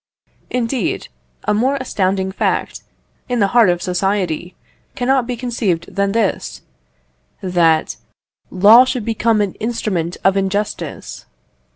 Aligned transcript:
Indeed, 0.49 1.09
a 1.43 1.53
more 1.53 1.75
astounding 1.75 2.31
fact, 2.31 2.81
in 3.29 3.39
the 3.39 3.49
heart 3.53 3.69
of 3.69 3.83
society, 3.83 4.55
cannot 4.95 5.27
be 5.27 5.35
conceived 5.37 5.93
than 5.95 6.11
this: 6.11 6.63
That 7.41 7.97
law 8.49 8.83
should 8.83 9.01
have 9.03 9.05
become 9.05 9.41
an 9.41 9.53
instrument 9.59 10.17
of 10.23 10.35
injustice. 10.35 11.27